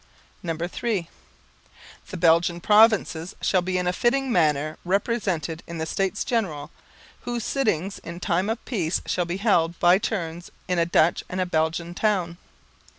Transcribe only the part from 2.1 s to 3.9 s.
_The Belgian provinces shall be in